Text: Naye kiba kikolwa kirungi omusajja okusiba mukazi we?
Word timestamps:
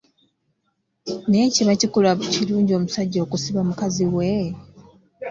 Naye 1.27 1.45
kiba 1.55 1.73
kikolwa 1.81 2.13
kirungi 2.31 2.71
omusajja 2.79 3.19
okusiba 3.25 3.61
mukazi 3.67 4.05
we? 4.15 4.29